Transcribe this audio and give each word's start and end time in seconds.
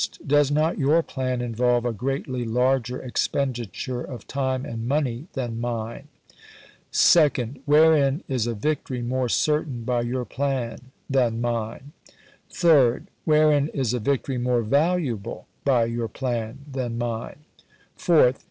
Does 0.25 0.49
not 0.49 0.79
your 0.79 1.03
plan 1.03 1.41
involve 1.43 1.85
a 1.85 1.93
greatly 1.93 2.43
larger 2.43 3.03
ex 3.03 3.27
penditure 3.27 4.03
of 4.03 4.25
time 4.25 4.65
and 4.65 4.87
money 4.87 5.27
than 5.33 5.61
mine? 5.61 6.07
Second. 6.89 7.61
Wherein 7.65 8.23
is 8.27 8.47
a 8.47 8.55
victory 8.55 9.03
more 9.03 9.29
certain 9.29 9.83
by 9.83 10.01
your 10.01 10.25
plan 10.25 10.89
than 11.07 11.39
mine! 11.39 11.91
McCtenan* 11.91 12.51
Third. 12.55 13.07
Wherein 13.25 13.67
is 13.75 13.93
a 13.93 13.99
victory 13.99 14.39
more 14.39 14.63
valuable 14.63 15.45
by 15.63 15.85
your 15.85 16.07
Feb. 16.09 16.17
3, 16.17 16.29
1862. 16.65 16.67
plan 16.71 16.71
than 16.71 16.97
mine 16.97 17.19
1 17.27 17.27
voi. 17.27 17.35
v., 17.35 17.65
Fourth. 17.95 18.39